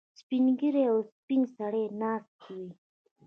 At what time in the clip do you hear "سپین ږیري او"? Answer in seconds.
0.19-0.97